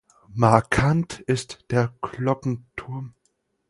Markant 0.33 1.19
ist 1.27 1.63
der 1.69 1.93
Glockenturm. 2.01 3.13